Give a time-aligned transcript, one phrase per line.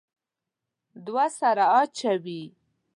[1.05, 2.43] دوه سره اچوي.